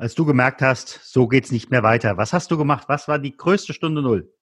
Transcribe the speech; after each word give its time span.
Als 0.00 0.14
du 0.14 0.24
gemerkt 0.24 0.62
hast, 0.62 1.00
so 1.04 1.28
geht's 1.28 1.52
nicht 1.52 1.70
mehr 1.70 1.82
weiter? 1.82 2.16
Was 2.16 2.32
hast 2.32 2.50
du 2.50 2.56
gemacht? 2.56 2.88
Was 2.88 3.06
war 3.06 3.18
die 3.18 3.36
größte 3.36 3.74
Stunde 3.74 4.00
Null? 4.00 4.32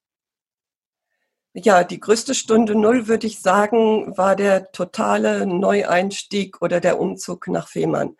Ja, 1.53 1.83
die 1.83 1.99
größte 1.99 2.37
Stunde 2.37 2.77
Null, 2.77 3.09
würde 3.09 3.27
ich 3.27 3.41
sagen, 3.41 4.17
war 4.17 4.37
der 4.37 4.71
totale 4.71 5.47
Neueinstieg 5.47 6.63
oder 6.63 6.79
der 6.79 7.01
Umzug 7.01 7.49
nach 7.49 7.67
Fehmarn. 7.67 8.17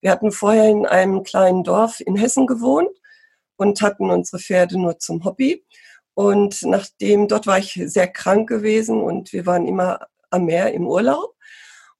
Wir 0.00 0.10
hatten 0.10 0.32
vorher 0.32 0.70
in 0.70 0.86
einem 0.86 1.24
kleinen 1.24 1.62
Dorf 1.62 2.00
in 2.00 2.16
Hessen 2.16 2.46
gewohnt 2.46 2.96
und 3.56 3.82
hatten 3.82 4.10
unsere 4.10 4.38
Pferde 4.38 4.78
nur 4.78 4.98
zum 4.98 5.24
Hobby. 5.24 5.66
Und 6.14 6.62
nachdem, 6.62 7.28
dort 7.28 7.46
war 7.46 7.58
ich 7.58 7.78
sehr 7.84 8.08
krank 8.08 8.48
gewesen 8.48 9.02
und 9.02 9.34
wir 9.34 9.44
waren 9.44 9.68
immer 9.68 10.06
am 10.30 10.46
Meer 10.46 10.72
im 10.72 10.86
Urlaub. 10.86 11.34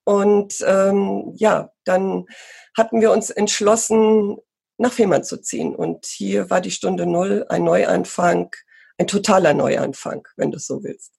Und 0.04 0.64
ähm, 0.66 1.34
ja, 1.34 1.72
dann 1.84 2.24
hatten 2.74 3.02
wir 3.02 3.12
uns 3.12 3.28
entschlossen, 3.28 4.38
nach 4.78 4.92
Fehmarn 4.92 5.24
zu 5.24 5.40
ziehen. 5.40 5.74
Und 5.74 6.06
hier 6.06 6.50
war 6.50 6.60
die 6.60 6.70
Stunde 6.70 7.06
Null 7.06 7.44
ein 7.48 7.64
Neuanfang, 7.64 8.50
ein 8.96 9.06
totaler 9.06 9.54
Neuanfang, 9.54 10.26
wenn 10.36 10.50
du 10.50 10.56
es 10.56 10.66
so 10.66 10.82
willst. 10.82 11.12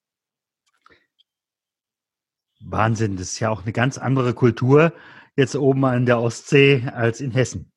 Wahnsinn, 2.61 3.15
das 3.15 3.33
ist 3.33 3.39
ja 3.39 3.49
auch 3.49 3.63
eine 3.63 3.71
ganz 3.71 3.97
andere 3.97 4.33
Kultur 4.33 4.93
jetzt 5.35 5.55
oben 5.55 5.85
an 5.85 6.05
der 6.05 6.19
Ostsee 6.19 6.83
als 6.93 7.21
in 7.21 7.31
Hessen. 7.31 7.71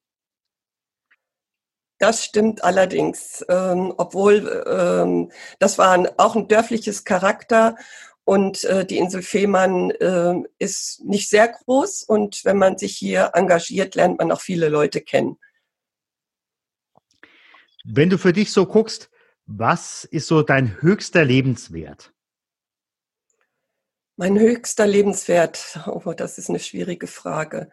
Das 1.99 2.25
stimmt 2.25 2.65
allerdings, 2.65 3.45
ähm, 3.49 3.95
obwohl 3.97 4.65
ähm, 4.67 5.31
das 5.61 5.79
war 5.79 5.93
ein, 5.93 6.09
auch 6.19 6.35
ein 6.35 6.49
dörfliches 6.49 7.05
Charakter 7.05 7.77
und 8.25 8.65
äh, 8.65 8.85
die 8.85 8.99
Insel 8.99 9.23
Fehmarn 9.23 9.93
äh, 9.93 10.35
ist 10.59 11.05
nicht 11.05 11.31
sehr 11.31 11.47
groß 11.47 12.03
und 12.03 12.45
wenn 12.45 12.59
man 12.59 12.77
sich 12.77 12.97
hier 12.97 13.31
engagiert, 13.35 13.95
lernt 13.95 14.19
man 14.19 14.33
auch 14.33 14.41
viele 14.41 14.69
Leute 14.69 15.01
kennen. 15.01 15.39
Wenn 17.85 18.11
du 18.11 18.19
für 18.19 18.33
dich 18.33 18.53
so 18.53 18.67
guckst, 18.67 19.11
was 19.47 20.05
ist 20.05 20.29
so 20.29 20.43
dein 20.43 20.81
höchster 20.81 21.25
Lebenswert? 21.25 22.13
Mein 24.17 24.39
höchster 24.39 24.87
Lebenswert, 24.87 25.81
oh, 25.87 26.13
das 26.13 26.39
ist 26.39 26.49
eine 26.49 26.61
schwierige 26.61 27.07
Frage. 27.07 27.71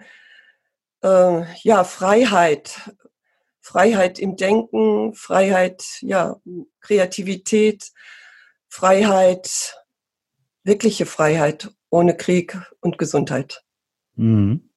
Äh, 1.03 1.43
ja, 1.63 1.83
Freiheit. 1.83 2.91
Freiheit 3.61 4.17
im 4.17 4.35
Denken, 4.35 5.13
Freiheit, 5.13 5.83
ja, 6.01 6.37
Kreativität, 6.79 7.91
Freiheit, 8.67 9.75
wirkliche 10.63 11.05
Freiheit 11.05 11.69
ohne 11.89 12.15
Krieg 12.15 12.57
und 12.79 12.97
Gesundheit. 12.97 13.63
Mhm. 14.15 14.69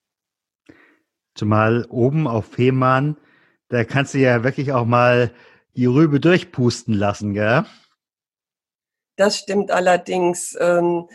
Zumal 1.35 1.87
oben 1.89 2.27
auf 2.27 2.47
Fehmarn 2.47 3.17
da 3.73 3.85
kannst 3.85 4.13
du 4.13 4.19
ja 4.19 4.45
wirklich 4.45 4.71
auch 4.73 4.85
mal 4.85 5.33
die 5.75 5.87
Rübe 5.87 6.21
durchpusten 6.21 6.93
lassen, 6.93 7.33
gell? 7.33 7.65
Das 9.17 9.39
stimmt 9.39 9.71
allerdings. 9.71 10.55
Ähm, 10.61 11.09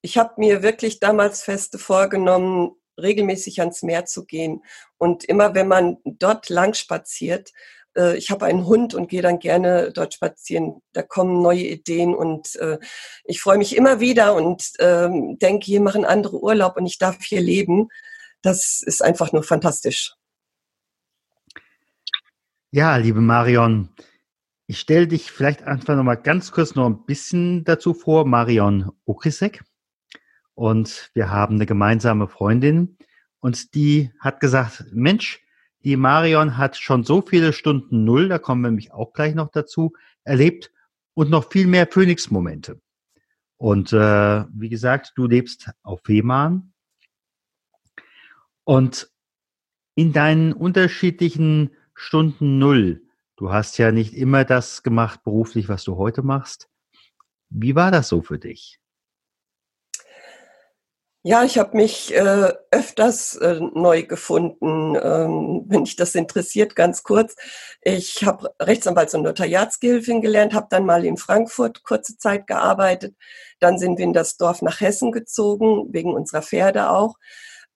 ich 0.00 0.16
habe 0.16 0.32
mir 0.38 0.62
wirklich 0.62 0.98
damals 0.98 1.42
feste 1.42 1.78
vorgenommen, 1.78 2.70
regelmäßig 2.98 3.60
ans 3.60 3.82
Meer 3.82 4.06
zu 4.06 4.24
gehen. 4.24 4.62
Und 4.96 5.24
immer 5.24 5.54
wenn 5.54 5.68
man 5.68 5.98
dort 6.04 6.48
lang 6.48 6.72
spaziert, 6.72 7.50
äh, 7.94 8.16
ich 8.16 8.30
habe 8.30 8.46
einen 8.46 8.64
Hund 8.64 8.94
und 8.94 9.10
gehe 9.10 9.20
dann 9.20 9.38
gerne 9.38 9.92
dort 9.92 10.14
spazieren. 10.14 10.80
Da 10.94 11.02
kommen 11.02 11.42
neue 11.42 11.64
Ideen 11.64 12.14
und 12.14 12.56
äh, 12.56 12.78
ich 13.24 13.42
freue 13.42 13.58
mich 13.58 13.76
immer 13.76 14.00
wieder 14.00 14.34
und 14.34 14.72
ähm, 14.78 15.38
denke, 15.38 15.66
hier 15.66 15.82
machen 15.82 16.06
andere 16.06 16.42
Urlaub 16.42 16.78
und 16.78 16.86
ich 16.86 16.96
darf 16.96 17.18
hier 17.22 17.42
leben. 17.42 17.88
Das 18.40 18.80
ist 18.82 19.02
einfach 19.02 19.32
nur 19.32 19.42
fantastisch. 19.42 20.14
Ja, 22.72 22.94
liebe 22.98 23.20
Marion, 23.20 23.88
ich 24.68 24.78
stelle 24.78 25.08
dich 25.08 25.32
vielleicht 25.32 25.64
einfach 25.64 25.96
noch 25.96 26.04
mal 26.04 26.14
ganz 26.14 26.52
kurz 26.52 26.76
noch 26.76 26.86
ein 26.86 27.04
bisschen 27.04 27.64
dazu 27.64 27.94
vor. 27.94 28.24
Marion 28.26 28.92
Okrisek. 29.06 29.64
Und 30.54 31.10
wir 31.12 31.30
haben 31.30 31.56
eine 31.56 31.66
gemeinsame 31.66 32.28
Freundin 32.28 32.96
und 33.40 33.74
die 33.74 34.12
hat 34.20 34.38
gesagt, 34.38 34.84
Mensch, 34.92 35.42
die 35.82 35.96
Marion 35.96 36.58
hat 36.58 36.76
schon 36.76 37.02
so 37.02 37.22
viele 37.22 37.52
Stunden 37.52 38.04
Null, 38.04 38.28
da 38.28 38.38
kommen 38.38 38.62
wir 38.62 38.70
nämlich 38.70 38.92
auch 38.92 39.14
gleich 39.14 39.34
noch 39.34 39.50
dazu, 39.50 39.92
erlebt 40.22 40.70
und 41.14 41.28
noch 41.28 41.50
viel 41.50 41.66
mehr 41.66 41.88
Phoenix-Momente. 41.90 42.80
Und 43.56 43.92
äh, 43.92 44.44
wie 44.52 44.68
gesagt, 44.68 45.14
du 45.16 45.26
lebst 45.26 45.72
auf 45.82 46.02
Fehmarn 46.04 46.72
und 48.62 49.10
in 49.96 50.12
deinen 50.12 50.52
unterschiedlichen 50.52 51.70
Stunden 52.02 52.58
Null. 52.58 53.02
Du 53.36 53.52
hast 53.52 53.76
ja 53.76 53.92
nicht 53.92 54.14
immer 54.14 54.46
das 54.46 54.82
gemacht 54.82 55.22
beruflich, 55.22 55.68
was 55.68 55.84
du 55.84 55.98
heute 55.98 56.22
machst. 56.22 56.70
Wie 57.50 57.74
war 57.74 57.90
das 57.90 58.08
so 58.08 58.22
für 58.22 58.38
dich? 58.38 58.80
Ja, 61.22 61.44
ich 61.44 61.58
habe 61.58 61.76
mich 61.76 62.14
äh, 62.14 62.54
öfters 62.70 63.36
äh, 63.36 63.60
neu 63.74 64.04
gefunden, 64.04 64.94
ähm, 64.96 65.64
wenn 65.66 65.84
dich 65.84 65.96
das 65.96 66.14
interessiert, 66.14 66.74
ganz 66.74 67.02
kurz. 67.02 67.36
Ich 67.82 68.24
habe 68.24 68.54
Rechtsanwalts- 68.58 69.14
und 69.14 69.24
Notariatsgehilfin 69.24 70.22
gelernt, 70.22 70.54
habe 70.54 70.68
dann 70.70 70.86
mal 70.86 71.04
in 71.04 71.18
Frankfurt 71.18 71.82
kurze 71.82 72.16
Zeit 72.16 72.46
gearbeitet. 72.46 73.14
Dann 73.58 73.78
sind 73.78 73.98
wir 73.98 74.06
in 74.06 74.14
das 74.14 74.38
Dorf 74.38 74.62
nach 74.62 74.80
Hessen 74.80 75.12
gezogen, 75.12 75.92
wegen 75.92 76.14
unserer 76.14 76.40
Pferde 76.40 76.88
auch. 76.88 77.16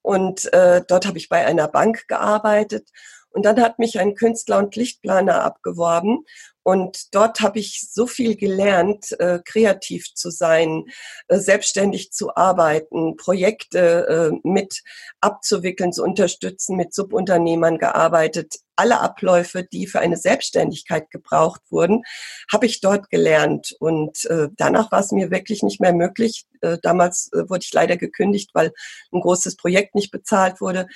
Und 0.01 0.51
äh, 0.55 0.83
dort 0.89 1.07
habe 1.07 1.19
ich 1.19 1.29
bei 1.29 1.45
einer 1.45 1.69
Bank 1.69 2.09
gearbeitet. 2.09 2.89
Und 3.35 3.45
dann 3.45 3.61
hat 3.61 3.81
mich 3.81 3.99
ein 3.99 4.15
Künstler 4.15 4.59
und 4.59 4.77
Lichtplaner 4.77 5.43
abgeworben. 5.43 6.25
Und 6.63 7.15
dort 7.15 7.41
habe 7.41 7.59
ich 7.59 7.83
so 7.91 8.07
viel 8.07 8.37
gelernt, 8.37 9.11
äh, 9.19 9.41
kreativ 9.45 10.15
zu 10.15 10.31
sein, 10.31 10.85
äh, 11.27 11.39
selbstständig 11.39 12.13
zu 12.13 12.37
arbeiten, 12.37 13.17
Projekte 13.17 14.33
äh, 14.33 14.49
mit 14.49 14.83
abzuwickeln, 15.21 15.93
zu 15.93 16.05
unterstützen, 16.05 16.77
mit 16.77 16.95
Subunternehmern 16.95 17.79
gearbeitet. 17.79 18.61
Alle 18.77 19.01
Abläufe, 19.01 19.65
die 19.65 19.89
für 19.89 19.99
eine 19.99 20.17
Selbstständigkeit 20.17 21.11
gebraucht 21.11 21.61
wurden, 21.71 22.05
habe 22.51 22.67
ich 22.67 22.81
dort 22.81 23.11
gelernt. 23.11 23.77
Und 23.79 24.29
danach 24.57 24.91
war 24.91 24.99
es 24.99 25.13
mir 25.13 25.31
wirklich 25.31 25.63
nicht 25.63 25.81
mehr 25.81 25.93
möglich. 25.93 26.45
Damals 26.83 27.31
wurde 27.33 27.63
ich 27.63 27.73
leider 27.73 27.97
gekündigt, 27.97 28.51
weil 28.53 28.73
ein 29.13 29.21
großes 29.21 29.55
Projekt 29.55 29.95
nicht 29.95 30.11
bezahlt 30.11 30.61
wurde. 30.61 30.89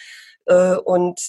Und 0.84 1.20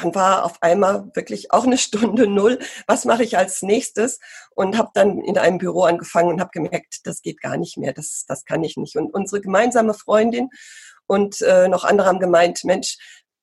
dann 0.00 0.14
war 0.14 0.44
auf 0.44 0.62
einmal 0.62 1.10
wirklich 1.14 1.52
auch 1.52 1.64
eine 1.64 1.78
Stunde 1.78 2.26
null. 2.26 2.58
Was 2.86 3.04
mache 3.04 3.24
ich 3.24 3.36
als 3.36 3.62
nächstes? 3.62 4.20
Und 4.54 4.78
habe 4.78 4.90
dann 4.94 5.20
in 5.20 5.38
einem 5.38 5.58
Büro 5.58 5.82
angefangen 5.82 6.28
und 6.28 6.40
habe 6.40 6.50
gemerkt, 6.52 7.06
das 7.06 7.22
geht 7.22 7.40
gar 7.40 7.56
nicht 7.56 7.76
mehr, 7.76 7.92
das, 7.92 8.24
das 8.26 8.44
kann 8.44 8.64
ich 8.64 8.76
nicht. 8.76 8.96
Und 8.96 9.12
unsere 9.14 9.40
gemeinsame 9.40 9.94
Freundin 9.94 10.50
und 11.06 11.40
äh, 11.42 11.68
noch 11.68 11.84
andere 11.84 12.08
haben 12.08 12.20
gemeint, 12.20 12.64
Mensch, 12.64 12.98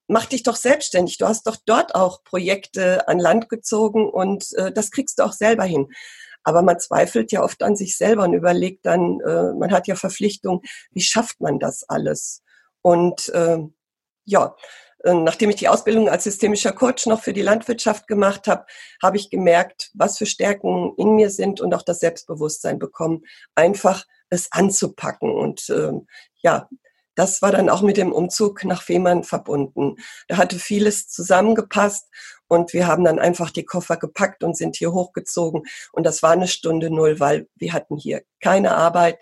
mach 0.08 0.26
dich 0.26 0.44
doch 0.44 0.56
selbstständig. 0.56 1.18
Du 1.18 1.28
hast 1.28 1.48
doch 1.48 1.58
dort 1.66 1.96
auch 1.96 2.24
Projekte 2.24 3.08
an 3.08 3.20
Land 3.20 3.50
gezogen 3.50 4.10
und 4.10 4.54
äh, 4.54 4.72
das 4.72 4.92
kriegst 4.92 5.20
du 5.20 5.24
auch 5.24 5.34
selber 5.34 5.64
hin. 5.64 5.88
Aber 6.44 6.62
man 6.62 6.80
zweifelt 6.80 7.32
ja 7.32 7.44
oft 7.44 7.64
an 7.64 7.76
sich 7.76 7.98
selber 7.98 8.24
und 8.24 8.34
überlegt 8.34 8.86
dann, 8.86 9.20
äh, 9.22 9.54
man 9.54 9.72
hat 9.72 9.88
ja 9.88 9.96
Verpflichtung, 9.96 10.62
wie 10.92 11.02
schafft 11.02 11.42
man 11.42 11.60
das 11.60 11.84
alles? 11.90 12.44
Und 12.84 13.30
äh, 13.30 13.58
ja, 14.26 14.56
nachdem 15.04 15.50
ich 15.50 15.58
die 15.58 15.68
Ausbildung 15.68 16.10
als 16.10 16.24
systemischer 16.24 16.72
Coach 16.72 17.06
noch 17.06 17.22
für 17.22 17.34
die 17.34 17.42
Landwirtschaft 17.42 18.08
gemacht 18.08 18.48
habe, 18.48 18.66
habe 19.02 19.18
ich 19.18 19.30
gemerkt, 19.30 19.92
was 19.94 20.18
für 20.18 20.26
Stärken 20.26 20.94
in 20.98 21.16
mir 21.16 21.30
sind 21.30 21.62
und 21.62 21.74
auch 21.74 21.84
das 21.84 22.00
Selbstbewusstsein 22.00 22.80
bekommen, 22.80 23.24
einfach 23.54 24.06
es 24.30 24.52
anzupacken. 24.52 25.32
Und 25.32 25.70
ähm, 25.70 26.08
ja, 26.42 26.68
das 27.16 27.42
war 27.42 27.52
dann 27.52 27.70
auch 27.70 27.82
mit 27.82 27.98
dem 27.98 28.12
Umzug 28.12 28.66
nach 28.66 28.82
Fehmarn 28.82 29.24
verbunden. 29.24 29.96
Da 30.28 30.38
hatte 30.38 30.60
vieles 30.60 31.08
zusammengepasst 31.08 32.08
und 32.48 32.74
wir 32.74 32.88
haben 32.88 33.04
dann 33.06 33.20
einfach 33.20 33.52
die 33.52 33.64
Koffer 33.64 33.98
gepackt 33.98 34.44
und 34.44 34.58
sind 34.58 34.76
hier 34.76 34.92
hochgezogen. 34.92 35.64
Und 35.94 36.06
das 36.06 36.22
war 36.22 36.32
eine 36.32 36.48
Stunde 36.48 36.90
null, 36.90 37.20
weil 37.20 37.48
wir 37.56 37.74
hatten 37.74 37.96
hier 37.96 38.24
keine 38.42 38.76
Arbeit, 38.76 39.20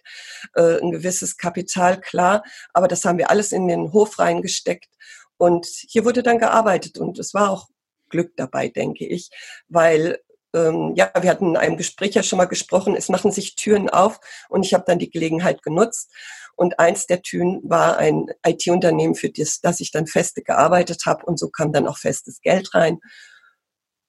äh, 0.55 0.81
ein 0.81 0.91
gewisses 0.91 1.37
Kapital, 1.37 2.01
klar, 2.01 2.43
aber 2.73 2.87
das 2.87 3.05
haben 3.05 3.19
wir 3.19 3.29
alles 3.29 3.51
in 3.51 3.67
den 3.67 3.93
Hof 3.93 4.17
reingesteckt 4.17 4.89
und 5.37 5.65
hier 5.65 6.05
wurde 6.05 6.23
dann 6.23 6.39
gearbeitet 6.39 6.97
und 6.97 7.19
es 7.19 7.33
war 7.33 7.49
auch 7.49 7.67
Glück 8.09 8.33
dabei, 8.35 8.69
denke 8.69 9.05
ich, 9.05 9.29
weil 9.67 10.19
ähm, 10.53 10.93
ja, 10.95 11.11
wir 11.19 11.29
hatten 11.29 11.49
in 11.49 11.57
einem 11.57 11.77
Gespräch 11.77 12.13
ja 12.13 12.23
schon 12.23 12.37
mal 12.37 12.45
gesprochen, 12.45 12.95
es 12.95 13.09
machen 13.09 13.31
sich 13.31 13.55
Türen 13.55 13.89
auf 13.89 14.19
und 14.49 14.65
ich 14.65 14.73
habe 14.73 14.83
dann 14.85 14.99
die 14.99 15.09
Gelegenheit 15.09 15.63
genutzt. 15.63 16.11
Und 16.55 16.79
eins 16.79 17.07
der 17.07 17.23
Türen 17.23 17.61
war 17.63 17.97
ein 17.97 18.27
IT-Unternehmen, 18.45 19.15
für 19.15 19.31
das, 19.31 19.59
das 19.59 19.79
ich 19.79 19.91
dann 19.91 20.05
feste 20.05 20.43
gearbeitet 20.43 21.07
habe 21.07 21.25
und 21.25 21.39
so 21.39 21.49
kam 21.49 21.71
dann 21.71 21.87
auch 21.87 21.97
festes 21.97 22.41
Geld 22.41 22.75
rein. 22.75 22.99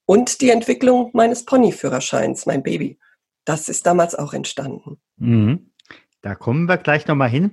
Und 0.06 0.43
die 0.43 0.50
Entwicklung 0.50 1.11
meines 1.15 1.47
Ponyführerscheins, 1.47 2.44
mein 2.44 2.62
Baby. 2.62 2.99
Das 3.47 3.70
ist 3.70 3.87
damals 3.87 4.15
auch 4.15 4.35
entstanden. 4.35 5.00
Mhm. 5.17 5.73
Da 6.20 6.35
kommen 6.35 6.67
wir 6.67 6.77
gleich 6.77 7.06
nochmal 7.06 7.31
hin. 7.31 7.53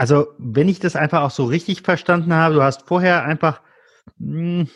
Also, 0.00 0.28
wenn 0.38 0.70
ich 0.70 0.80
das 0.80 0.96
einfach 0.96 1.20
auch 1.20 1.30
so 1.30 1.44
richtig 1.44 1.82
verstanden 1.82 2.32
habe, 2.32 2.54
du 2.54 2.62
hast 2.62 2.88
vorher 2.88 3.22
einfach 3.22 3.60
mh, 4.16 4.60
hm, 4.60 4.70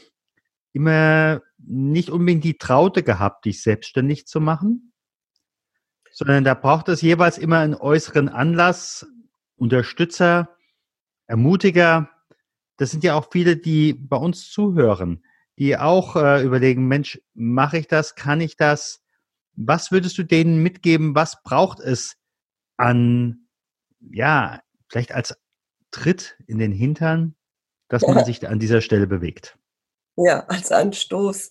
immer 0.75 1.41
nicht 1.57 2.11
unbedingt 2.11 2.45
die 2.45 2.59
Traute 2.59 3.03
gehabt, 3.03 3.47
dich 3.47 3.63
selbstständig 3.63 4.27
zu 4.27 4.43
machen, 4.43 4.93
sondern 6.13 6.45
da 6.45 6.53
braucht 6.53 6.91
es 6.91 7.01
jeweils 7.01 7.39
immer 7.39 7.61
einen 7.61 7.75
äußeren 7.75 8.29
Anlass, 8.29 9.07
Unterstützer, 9.57 10.59
Ermutiger. 11.27 12.11
Das 12.77 12.91
sind 12.91 13.03
ja 13.03 13.15
auch 13.15 13.31
viele, 13.33 13.57
die 13.57 13.95
bei 13.95 14.19
uns 14.19 14.51
zuhören, 14.51 15.25
die 15.57 15.79
auch 15.79 16.17
äh, 16.17 16.45
überlegen, 16.45 16.87
Mensch, 16.87 17.19
mache 17.33 17.79
ich 17.79 17.87
das, 17.87 18.15
kann 18.15 18.43
ich 18.43 18.59
das? 18.59 19.03
Was 19.57 19.91
würdest 19.91 20.19
du 20.19 20.23
denen 20.23 20.63
mitgeben? 20.63 21.15
Was 21.15 21.43
braucht 21.43 21.81
es 21.81 22.19
an, 22.77 23.49
ja, 24.01 24.61
vielleicht 24.95 25.13
als 25.13 25.37
Tritt 25.91 26.37
in 26.47 26.59
den 26.59 26.71
Hintern, 26.71 27.35
dass 27.89 28.03
man 28.03 28.25
sich 28.25 28.47
an 28.47 28.61
dieser 28.61 28.81
Stelle 28.81 29.09
bewegt? 29.09 29.59
Ja, 30.17 30.45
als 30.47 30.71
Anstoß. 30.71 31.49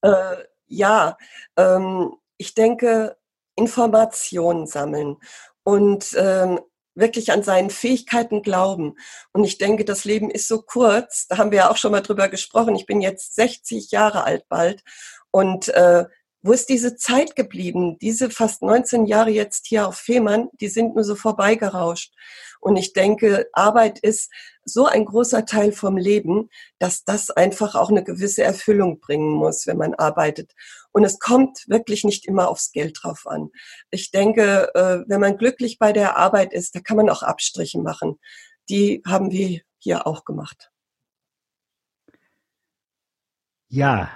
Äh, 0.00 0.36
ja, 0.68 1.18
ähm, 1.58 2.14
ich 2.38 2.54
denke, 2.54 3.18
Informationen 3.56 4.66
sammeln 4.66 5.18
und 5.64 6.16
ähm, 6.16 6.60
wirklich 6.94 7.30
an 7.30 7.42
seinen 7.42 7.68
Fähigkeiten 7.68 8.40
glauben. 8.42 8.94
Und 9.32 9.44
ich 9.44 9.58
denke, 9.58 9.84
das 9.84 10.06
Leben 10.06 10.30
ist 10.30 10.48
so 10.48 10.62
kurz, 10.62 11.26
da 11.28 11.36
haben 11.36 11.50
wir 11.50 11.58
ja 11.58 11.70
auch 11.70 11.76
schon 11.76 11.92
mal 11.92 12.00
drüber 12.00 12.28
gesprochen. 12.28 12.74
Ich 12.74 12.86
bin 12.86 13.02
jetzt 13.02 13.34
60 13.34 13.90
Jahre 13.90 14.24
alt 14.24 14.48
bald 14.48 14.82
und 15.30 15.68
äh, 15.68 16.06
wo 16.42 16.52
ist 16.52 16.68
diese 16.68 16.96
Zeit 16.96 17.34
geblieben? 17.34 17.98
Diese 17.98 18.30
fast 18.30 18.62
19 18.62 19.06
Jahre 19.06 19.30
jetzt 19.30 19.66
hier 19.66 19.88
auf 19.88 19.96
Fehmarn, 19.96 20.48
die 20.60 20.68
sind 20.68 20.94
nur 20.94 21.04
so 21.04 21.16
vorbeigerauscht. 21.16 22.14
Und 22.60 22.76
ich 22.76 22.92
denke, 22.92 23.48
Arbeit 23.52 23.98
ist 23.98 24.30
so 24.64 24.86
ein 24.86 25.04
großer 25.04 25.46
Teil 25.46 25.72
vom 25.72 25.96
Leben, 25.96 26.48
dass 26.78 27.04
das 27.04 27.30
einfach 27.30 27.74
auch 27.74 27.90
eine 27.90 28.04
gewisse 28.04 28.42
Erfüllung 28.42 29.00
bringen 29.00 29.30
muss, 29.30 29.66
wenn 29.66 29.78
man 29.78 29.94
arbeitet. 29.94 30.52
Und 30.92 31.04
es 31.04 31.18
kommt 31.18 31.64
wirklich 31.68 32.04
nicht 32.04 32.26
immer 32.26 32.48
aufs 32.48 32.72
Geld 32.72 32.98
drauf 33.02 33.26
an. 33.26 33.50
Ich 33.90 34.10
denke, 34.10 34.70
äh, 34.74 35.04
wenn 35.06 35.20
man 35.20 35.38
glücklich 35.38 35.78
bei 35.78 35.92
der 35.92 36.16
Arbeit 36.16 36.52
ist, 36.52 36.74
da 36.74 36.80
kann 36.80 36.96
man 36.96 37.10
auch 37.10 37.22
Abstriche 37.22 37.80
machen. 37.80 38.18
Die 38.68 39.02
haben 39.06 39.30
wir 39.30 39.60
hier 39.78 40.06
auch 40.06 40.24
gemacht. 40.24 40.70
Ja, 43.68 44.10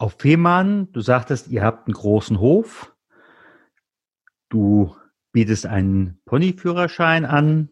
auf 0.00 0.16
Fehmarn, 0.18 0.90
du 0.92 1.02
sagtest, 1.02 1.48
ihr 1.48 1.62
habt 1.62 1.86
einen 1.86 1.94
großen 1.94 2.40
Hof. 2.40 2.94
Du 4.48 4.96
bietest 5.30 5.66
einen 5.66 6.20
Ponyführerschein 6.24 7.26
an. 7.26 7.68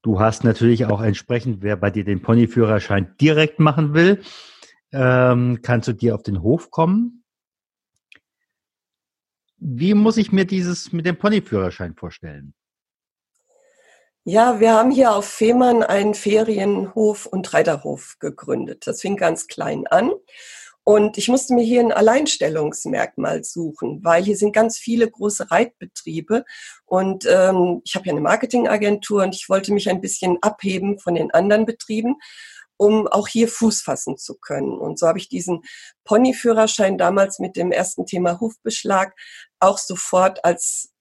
Du 0.00 0.18
hast 0.18 0.44
natürlich 0.44 0.86
auch 0.86 1.02
entsprechend, 1.02 1.62
wer 1.62 1.76
bei 1.76 1.90
dir 1.90 2.04
den 2.04 2.22
Ponyführerschein 2.22 3.14
direkt 3.20 3.60
machen 3.60 3.92
will, 3.92 4.22
ähm, 4.92 5.60
kann 5.60 5.82
zu 5.82 5.92
dir 5.92 6.14
auf 6.14 6.22
den 6.22 6.40
Hof 6.42 6.70
kommen. 6.70 7.22
Wie 9.58 9.92
muss 9.92 10.16
ich 10.16 10.32
mir 10.32 10.46
dieses 10.46 10.92
mit 10.92 11.04
dem 11.04 11.18
Ponyführerschein 11.18 11.94
vorstellen? 11.96 12.54
Ja, 14.24 14.58
wir 14.58 14.72
haben 14.72 14.90
hier 14.90 15.12
auf 15.12 15.26
Fehmarn 15.26 15.82
einen 15.82 16.14
Ferienhof 16.14 17.26
und 17.26 17.52
Reiterhof 17.52 18.16
gegründet. 18.20 18.86
Das 18.86 19.02
fing 19.02 19.16
ganz 19.16 19.48
klein 19.48 19.86
an. 19.86 20.12
Und 20.88 21.18
ich 21.18 21.28
musste 21.28 21.52
mir 21.52 21.64
hier 21.64 21.80
ein 21.80 21.92
Alleinstellungsmerkmal 21.92 23.44
suchen, 23.44 24.02
weil 24.02 24.24
hier 24.24 24.38
sind 24.38 24.54
ganz 24.54 24.78
viele 24.78 25.06
große 25.06 25.50
Reitbetriebe 25.50 26.46
und 26.86 27.26
ähm, 27.26 27.82
ich 27.84 27.94
habe 27.94 28.06
ja 28.06 28.12
eine 28.12 28.22
Marketingagentur 28.22 29.22
und 29.22 29.34
ich 29.34 29.50
wollte 29.50 29.74
mich 29.74 29.90
ein 29.90 30.00
bisschen 30.00 30.38
abheben 30.40 30.98
von 30.98 31.14
den 31.14 31.30
anderen 31.30 31.66
Betrieben, 31.66 32.16
um 32.78 33.06
auch 33.06 33.28
hier 33.28 33.48
Fuß 33.48 33.82
fassen 33.82 34.16
zu 34.16 34.38
können. 34.38 34.78
Und 34.78 34.98
so 34.98 35.06
habe 35.06 35.18
ich 35.18 35.28
diesen 35.28 35.60
Ponyführerschein 36.04 36.96
damals 36.96 37.38
mit 37.38 37.56
dem 37.56 37.70
ersten 37.70 38.06
Thema 38.06 38.40
Hufbeschlag 38.40 39.14
auch 39.60 39.76
sofort 39.76 40.42
als 40.42 40.94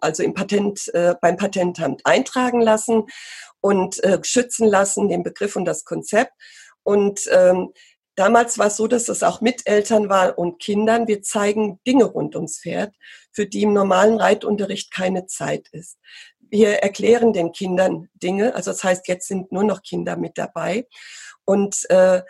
also 0.00 0.22
im 0.22 0.34
Patent, 0.34 0.86
äh, 0.94 1.16
beim 1.20 1.36
Patentamt 1.36 2.06
eintragen 2.06 2.60
lassen 2.60 3.06
und 3.60 4.04
äh, 4.04 4.20
schützen 4.22 4.68
lassen, 4.68 5.08
den 5.08 5.24
Begriff 5.24 5.56
und 5.56 5.64
das 5.64 5.84
Konzept. 5.84 6.32
Und 6.84 7.28
ähm, 7.32 7.72
Damals 8.20 8.58
war 8.58 8.66
es 8.66 8.76
so, 8.76 8.86
dass 8.86 9.08
es 9.08 9.22
auch 9.22 9.40
mit 9.40 9.66
Eltern 9.66 10.10
war 10.10 10.38
und 10.38 10.60
Kindern. 10.60 11.08
Wir 11.08 11.22
zeigen 11.22 11.80
Dinge 11.86 12.04
rund 12.04 12.36
ums 12.36 12.60
Pferd, 12.60 12.94
für 13.32 13.46
die 13.46 13.62
im 13.62 13.72
normalen 13.72 14.18
Reitunterricht 14.18 14.92
keine 14.92 15.24
Zeit 15.24 15.68
ist. 15.72 15.96
Wir 16.38 16.82
erklären 16.82 17.32
den 17.32 17.52
Kindern 17.52 18.10
Dinge, 18.12 18.54
also 18.54 18.72
das 18.72 18.84
heißt, 18.84 19.08
jetzt 19.08 19.26
sind 19.26 19.52
nur 19.52 19.64
noch 19.64 19.80
Kinder 19.80 20.18
mit 20.18 20.36
dabei 20.36 20.86
und 21.46 21.88
äh, 21.88 22.20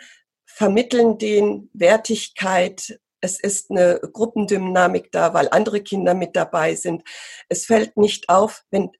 vermitteln 0.45 1.17
den 1.17 1.69
Wertigkeit. 1.73 2.97
Es 3.19 3.37
ist 3.41 3.69
eine 3.69 3.99
Gruppendynamik 3.99 5.11
da, 5.11 5.33
weil 5.33 5.49
andere 5.49 5.81
Kinder 5.81 6.13
mit 6.13 6.37
dabei 6.37 6.73
sind. 6.75 7.03
Es 7.49 7.65
fällt 7.65 7.97
nicht 7.97 8.29
auf, 8.29 8.63
wenn 8.71 8.91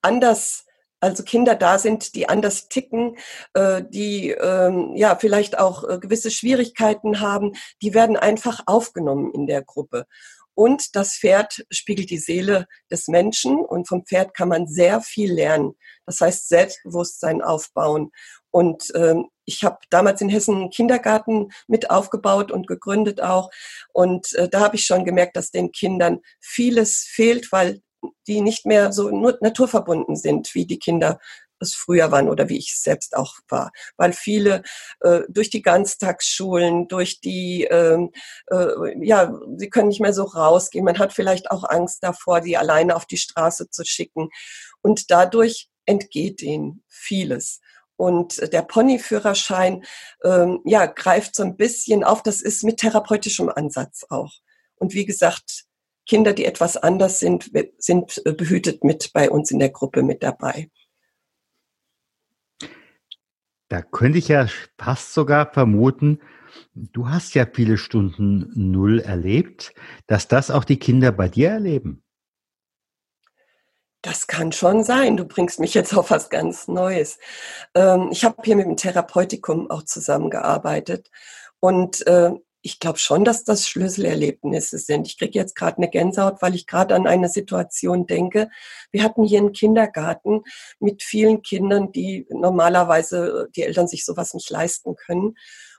anders 0.00 0.64
also 1.02 1.24
Kinder 1.24 1.56
da 1.56 1.78
sind, 1.78 2.14
die 2.14 2.28
anders 2.28 2.68
ticken, 2.68 3.16
äh, 3.54 3.82
die 3.86 4.30
ähm, 4.30 4.92
ja 4.94 5.16
vielleicht 5.16 5.58
auch 5.58 5.82
äh, 5.88 5.98
gewisse 5.98 6.30
Schwierigkeiten 6.30 7.20
haben, 7.20 7.52
die 7.82 7.92
werden 7.92 8.16
einfach 8.16 8.60
aufgenommen 8.66 9.32
in 9.34 9.46
der 9.46 9.62
Gruppe. 9.62 10.06
Und 10.54 10.94
das 10.94 11.14
Pferd 11.14 11.64
spiegelt 11.70 12.10
die 12.10 12.18
Seele 12.18 12.66
des 12.90 13.08
Menschen 13.08 13.56
und 13.56 13.88
vom 13.88 14.04
Pferd 14.04 14.34
kann 14.34 14.48
man 14.48 14.68
sehr 14.68 15.00
viel 15.00 15.32
lernen. 15.32 15.74
Das 16.06 16.20
heißt 16.20 16.48
Selbstbewusstsein 16.48 17.42
aufbauen. 17.42 18.12
Und 18.50 18.92
ähm, 18.94 19.28
ich 19.44 19.64
habe 19.64 19.78
damals 19.90 20.20
in 20.20 20.28
Hessen 20.28 20.56
einen 20.56 20.70
Kindergarten 20.70 21.50
mit 21.66 21.90
aufgebaut 21.90 22.52
und 22.52 22.66
gegründet 22.66 23.22
auch. 23.22 23.50
Und 23.92 24.34
äh, 24.34 24.48
da 24.48 24.60
habe 24.60 24.76
ich 24.76 24.84
schon 24.84 25.04
gemerkt, 25.04 25.36
dass 25.36 25.50
den 25.50 25.72
Kindern 25.72 26.20
vieles 26.38 27.06
fehlt, 27.08 27.50
weil 27.50 27.80
die 28.26 28.40
nicht 28.40 28.66
mehr 28.66 28.92
so 28.92 29.10
nur 29.10 29.38
naturverbunden 29.40 30.16
sind, 30.16 30.54
wie 30.54 30.66
die 30.66 30.78
Kinder 30.78 31.18
es 31.62 31.74
früher 31.74 32.10
waren 32.10 32.28
oder 32.28 32.48
wie 32.48 32.58
ich 32.58 32.72
es 32.72 32.82
selbst 32.82 33.16
auch 33.16 33.36
war. 33.48 33.72
Weil 33.96 34.12
viele 34.12 34.62
äh, 35.00 35.20
durch 35.28 35.48
die 35.48 35.62
Ganztagsschulen, 35.62 36.88
durch 36.88 37.20
die, 37.20 37.64
ähm, 37.70 38.10
äh, 38.50 39.06
ja, 39.06 39.32
sie 39.56 39.70
können 39.70 39.88
nicht 39.88 40.00
mehr 40.00 40.12
so 40.12 40.24
rausgehen. 40.24 40.84
Man 40.84 40.98
hat 40.98 41.12
vielleicht 41.12 41.50
auch 41.50 41.64
Angst 41.64 42.02
davor, 42.02 42.40
die 42.40 42.56
alleine 42.56 42.96
auf 42.96 43.06
die 43.06 43.16
Straße 43.16 43.70
zu 43.70 43.84
schicken. 43.84 44.28
Und 44.82 45.10
dadurch 45.10 45.68
entgeht 45.86 46.42
ihnen 46.42 46.82
vieles. 46.88 47.60
Und 47.96 48.52
der 48.52 48.62
Ponyführerschein, 48.62 49.84
ähm, 50.24 50.60
ja, 50.64 50.86
greift 50.86 51.36
so 51.36 51.44
ein 51.44 51.56
bisschen 51.56 52.02
auf. 52.02 52.22
Das 52.22 52.40
ist 52.40 52.64
mit 52.64 52.78
therapeutischem 52.78 53.48
Ansatz 53.48 54.04
auch. 54.08 54.32
Und 54.74 54.94
wie 54.94 55.06
gesagt, 55.06 55.66
Kinder, 56.06 56.32
die 56.32 56.44
etwas 56.44 56.76
anders 56.76 57.20
sind, 57.20 57.50
sind 57.78 58.20
äh, 58.24 58.32
behütet 58.32 58.84
mit 58.84 59.12
bei 59.12 59.30
uns 59.30 59.50
in 59.50 59.58
der 59.58 59.70
Gruppe 59.70 60.02
mit 60.02 60.22
dabei. 60.22 60.70
Da 63.68 63.80
könnte 63.80 64.18
ich 64.18 64.28
ja 64.28 64.46
fast 64.78 65.14
sogar 65.14 65.50
vermuten, 65.52 66.20
du 66.74 67.08
hast 67.08 67.34
ja 67.34 67.46
viele 67.50 67.78
Stunden 67.78 68.50
Null 68.54 69.00
erlebt, 69.00 69.72
dass 70.06 70.28
das 70.28 70.50
auch 70.50 70.64
die 70.64 70.78
Kinder 70.78 71.10
bei 71.10 71.28
dir 71.28 71.48
erleben. 71.48 72.02
Das 74.02 74.26
kann 74.26 74.50
schon 74.50 74.82
sein. 74.82 75.16
Du 75.16 75.24
bringst 75.24 75.60
mich 75.60 75.74
jetzt 75.74 75.96
auf 75.96 76.10
was 76.10 76.28
ganz 76.28 76.66
Neues. 76.66 77.18
Ähm, 77.74 78.08
ich 78.10 78.24
habe 78.24 78.42
hier 78.44 78.56
mit 78.56 78.66
dem 78.66 78.76
Therapeutikum 78.76 79.70
auch 79.70 79.84
zusammengearbeitet 79.84 81.10
und 81.60 82.04
äh, 82.08 82.32
ich 82.62 82.78
glaube 82.78 82.98
schon, 82.98 83.24
dass 83.24 83.44
das 83.44 83.68
Schlüsselerlebnisse 83.68 84.78
sind. 84.78 85.06
Ich 85.06 85.18
kriege 85.18 85.38
jetzt 85.38 85.56
gerade 85.56 85.78
eine 85.78 85.90
Gänsehaut, 85.90 86.40
weil 86.40 86.54
ich 86.54 86.66
gerade 86.66 86.94
an 86.94 87.06
eine 87.08 87.28
Situation 87.28 88.06
denke. 88.06 88.48
Wir 88.92 89.02
hatten 89.02 89.24
hier 89.24 89.40
einen 89.40 89.52
Kindergarten 89.52 90.42
mit 90.78 91.02
vielen 91.02 91.42
Kindern, 91.42 91.90
die 91.90 92.26
normalerweise 92.30 93.48
die 93.56 93.62
Eltern 93.62 93.88
sich 93.88 94.04
sowas 94.04 94.32
nicht 94.32 94.48
leisten 94.48 94.94
können. 94.94 95.36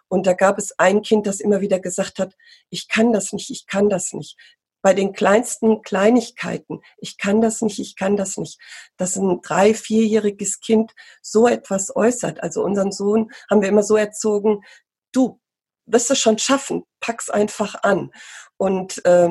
Und 0.10 0.28
da 0.28 0.34
gab 0.34 0.58
es 0.58 0.78
ein 0.78 1.02
Kind, 1.02 1.26
das 1.26 1.40
immer 1.40 1.62
wieder 1.62 1.80
gesagt 1.80 2.20
hat, 2.20 2.36
ich 2.70 2.88
kann 2.90 3.14
das 3.14 3.32
nicht, 3.32 3.50
ich 3.50 3.66
kann 3.66 3.90
das 3.90 4.12
nicht. 4.14 4.38
Bei 4.82 4.94
den 4.94 5.14
kleinsten 5.14 5.82
Kleinigkeiten, 5.82 6.82
ich 6.98 7.18
kann 7.18 7.40
das 7.40 7.62
nicht, 7.62 7.80
ich 7.80 7.96
kann 7.96 8.18
das 8.18 8.36
nicht. 8.36 8.60
Dass 8.98 9.16
ein 9.16 9.42
drei-, 9.42 9.74
vierjähriges 9.74 10.60
Kind 10.60 10.92
so 11.22 11.48
etwas 11.48 11.96
äußert. 11.96 12.44
Also 12.44 12.62
unseren 12.62 12.92
Sohn 12.92 13.32
haben 13.50 13.62
wir 13.62 13.70
immer 13.70 13.84
so 13.84 13.96
erzogen, 13.96 14.62
du, 15.14 15.40
wirst 15.86 16.10
du 16.10 16.16
schon 16.16 16.38
schaffen, 16.38 16.84
pack's 17.00 17.30
einfach 17.30 17.84
an. 17.84 18.12
Und 18.58 19.04
äh, 19.06 19.30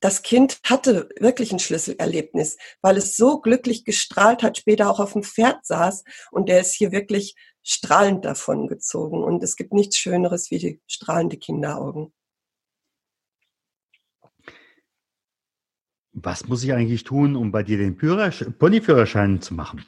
das 0.00 0.22
Kind 0.22 0.58
hatte 0.64 1.08
wirklich 1.20 1.52
ein 1.52 1.60
Schlüsselerlebnis, 1.60 2.56
weil 2.80 2.96
es 2.96 3.16
so 3.16 3.40
glücklich 3.40 3.84
gestrahlt 3.84 4.42
hat, 4.42 4.58
später 4.58 4.90
auch 4.90 4.98
auf 4.98 5.12
dem 5.12 5.22
Pferd 5.22 5.64
saß 5.64 6.02
und 6.32 6.48
der 6.48 6.60
ist 6.60 6.74
hier 6.74 6.90
wirklich 6.90 7.36
strahlend 7.62 8.24
davon 8.24 8.66
gezogen. 8.66 9.22
Und 9.22 9.42
es 9.44 9.54
gibt 9.54 9.72
nichts 9.72 9.96
Schöneres 9.96 10.50
wie 10.50 10.58
die 10.58 10.80
strahlende 10.88 11.36
Kinderaugen. 11.36 12.12
Was 16.14 16.46
muss 16.48 16.64
ich 16.64 16.72
eigentlich 16.72 17.04
tun, 17.04 17.36
um 17.36 17.52
bei 17.52 17.62
dir 17.62 17.78
den 17.78 17.96
Ponyführerschein 17.96 19.40
zu 19.40 19.54
machen? 19.54 19.84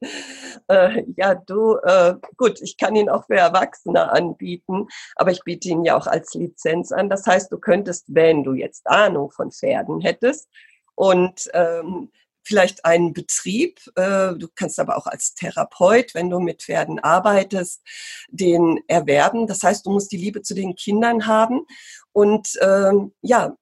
Äh, 0.70 1.04
ja, 1.16 1.34
du, 1.34 1.78
äh, 1.78 2.14
gut, 2.36 2.60
ich 2.62 2.76
kann 2.76 2.94
ihn 2.94 3.08
auch 3.08 3.26
für 3.26 3.36
Erwachsene 3.36 4.12
anbieten, 4.12 4.86
aber 5.16 5.32
ich 5.32 5.42
biete 5.42 5.68
ihn 5.68 5.84
ja 5.84 5.96
auch 5.96 6.06
als 6.06 6.34
Lizenz 6.34 6.92
an. 6.92 7.10
Das 7.10 7.26
heißt, 7.26 7.50
du 7.50 7.58
könntest, 7.58 8.04
wenn 8.08 8.44
du 8.44 8.54
jetzt 8.54 8.86
Ahnung 8.86 9.32
von 9.32 9.50
Pferden 9.50 10.00
hättest 10.00 10.48
und 10.94 11.50
ähm, 11.54 12.12
vielleicht 12.44 12.84
einen 12.84 13.12
Betrieb, 13.12 13.80
äh, 13.96 14.34
du 14.34 14.46
kannst 14.54 14.78
aber 14.78 14.96
auch 14.96 15.06
als 15.06 15.34
Therapeut, 15.34 16.14
wenn 16.14 16.30
du 16.30 16.38
mit 16.38 16.62
Pferden 16.62 17.00
arbeitest, 17.00 17.82
den 18.28 18.78
erwerben. 18.86 19.48
Das 19.48 19.64
heißt, 19.64 19.84
du 19.84 19.90
musst 19.90 20.12
die 20.12 20.18
Liebe 20.18 20.42
zu 20.42 20.54
den 20.54 20.76
Kindern 20.76 21.26
haben 21.26 21.66
und 22.12 22.56
ähm, 22.62 23.12
ja, 23.22 23.56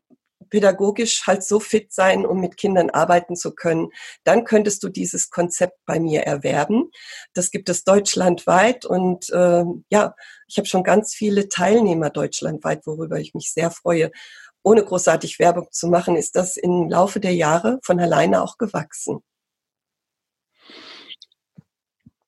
pädagogisch 0.50 1.26
halt 1.26 1.42
so 1.42 1.60
fit 1.60 1.92
sein, 1.92 2.26
um 2.26 2.40
mit 2.40 2.56
Kindern 2.56 2.90
arbeiten 2.90 3.36
zu 3.36 3.54
können, 3.54 3.88
dann 4.24 4.44
könntest 4.44 4.82
du 4.82 4.88
dieses 4.88 5.30
Konzept 5.30 5.78
bei 5.86 6.00
mir 6.00 6.22
erwerben. 6.22 6.90
Das 7.34 7.50
gibt 7.50 7.68
es 7.68 7.84
deutschlandweit 7.84 8.84
und 8.84 9.30
äh, 9.30 9.64
ja, 9.90 10.14
ich 10.46 10.58
habe 10.58 10.66
schon 10.66 10.82
ganz 10.82 11.14
viele 11.14 11.48
Teilnehmer 11.48 12.10
deutschlandweit, 12.10 12.86
worüber 12.86 13.18
ich 13.18 13.34
mich 13.34 13.52
sehr 13.52 13.70
freue. 13.70 14.10
Ohne 14.62 14.84
großartig 14.84 15.38
Werbung 15.38 15.68
zu 15.70 15.88
machen, 15.88 16.16
ist 16.16 16.36
das 16.36 16.56
im 16.56 16.88
Laufe 16.88 17.20
der 17.20 17.34
Jahre 17.34 17.78
von 17.82 18.00
alleine 18.00 18.42
auch 18.42 18.58
gewachsen. 18.58 19.22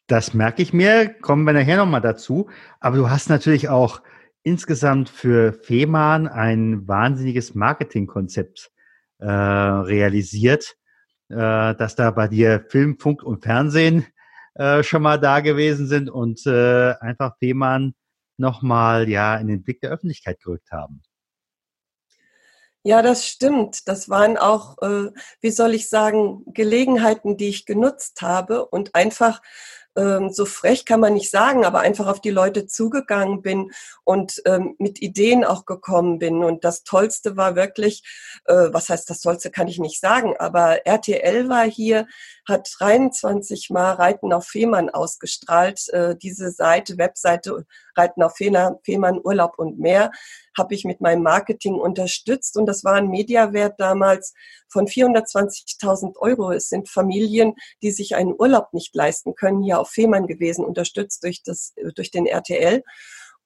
Das 0.07 0.35
merke 0.35 0.61
ich 0.61 0.73
mir, 0.73 1.09
kommen 1.09 1.45
wir 1.45 1.53
nachher 1.53 1.77
nochmal 1.77 2.01
dazu. 2.01 2.49
Aber 2.81 2.97
du 2.97 3.11
hast 3.11 3.29
natürlich 3.29 3.69
auch 3.69 4.03
insgesamt 4.43 5.09
für 5.09 5.53
Fehmarn 5.53 6.27
ein 6.27 6.87
wahnsinniges 6.89 7.55
Marketingkonzept 7.55 8.71
äh, 9.19 9.27
realisiert, 9.31 10.77
äh, 11.29 11.75
dass 11.75 11.95
da 11.95 12.11
bei 12.11 12.29
dir 12.29 12.65
Film, 12.69 12.99
Funk 12.99 13.23
und 13.23 13.45
Fernsehen 13.45 14.07
äh, 14.55 14.83
schon 14.83 15.03
mal 15.03 15.19
da 15.19 15.41
gewesen 15.41 15.87
sind 15.87 16.11
und 16.11 16.47
äh, 16.47 16.95
einfach 17.01 17.37
Fehmarn 17.39 17.95
nochmal 18.37 19.09
ja 19.09 19.37
in 19.37 19.49
den 19.49 19.63
Blick 19.63 19.81
der 19.81 19.91
Öffentlichkeit 19.91 20.41
gerückt 20.41 20.71
haben. 20.73 21.03
Ja, 22.83 23.03
das 23.03 23.27
stimmt. 23.27 23.89
Das 23.89 24.09
waren 24.09 24.39
auch, 24.39 24.79
äh, 24.81 25.11
wie 25.43 25.51
soll 25.51 25.75
ich 25.75 25.91
sagen, 25.91 26.45
Gelegenheiten, 26.47 27.37
die 27.37 27.49
ich 27.51 27.67
genutzt 27.67 28.23
habe 28.23 28.65
und 28.67 28.95
einfach 28.95 29.43
ähm, 29.97 30.31
so 30.31 30.45
frech 30.47 30.85
kann 30.85 31.01
man 31.01 31.15
nicht 31.15 31.31
sagen, 31.31 31.65
aber 31.65 31.81
einfach 31.81 32.07
auf 32.07 32.21
die 32.21 32.31
Leute 32.31 32.67
zugegangen 32.67 33.43
bin 33.43 33.71
und 34.05 34.41
ähm, 34.47 34.75
mit 34.79 35.03
Ideen 35.03 35.45
auch 35.45 35.65
gekommen 35.67 36.19
bin. 36.19 36.45
Und 36.45 36.65
das 36.65 36.85
Tollste 36.85 37.37
war 37.37 37.57
wirklich, 37.57 38.03
äh, 38.45 38.69
was 38.73 38.89
heißt 38.89 39.11
das 39.11 39.21
Tollste, 39.21 39.51
kann 39.51 39.69
ich 39.69 39.79
nicht 39.79 40.01
sagen, 40.01 40.35
aber 40.39 40.87
RTL 40.87 41.49
war 41.49 41.65
hier, 41.65 42.07
hat 42.47 42.69
23 42.79 43.71
Mal 43.71 43.93
Reiten 43.93 44.33
auf 44.33 44.47
Fehmarn 44.47 44.91
ausgestrahlt. 44.91 45.89
Äh, 45.91 46.17
diese 46.17 46.51
Seite, 46.51 46.99
Webseite 46.99 47.67
Reiten 47.97 48.23
auf 48.23 48.37
Fehmarn, 48.37 49.21
Urlaub 49.23 49.59
und 49.59 49.79
mehr, 49.79 50.11
habe 50.57 50.75
ich 50.75 50.85
mit 50.85 51.01
meinem 51.01 51.23
Marketing 51.23 51.75
unterstützt. 51.75 52.57
Und 52.57 52.67
das 52.67 52.85
war 52.85 52.95
ein 52.95 53.09
Mediawert 53.09 53.79
damals 53.79 54.35
von 54.69 54.87
420.000 54.87 56.17
Euro. 56.17 56.53
Es 56.53 56.69
sind 56.69 56.89
Familien, 56.89 57.55
die 57.83 57.91
sich 57.91 58.15
einen 58.15 58.35
Urlaub 58.37 58.73
nicht 58.73 58.95
leisten 58.95 59.35
können, 59.35 59.63
hier 59.63 59.80
auf 59.81 59.91
Fehmarn 59.91 60.27
gewesen, 60.27 60.65
unterstützt 60.65 61.23
durch, 61.25 61.43
das, 61.43 61.75
durch 61.95 62.11
den 62.11 62.27
RTL. 62.27 62.83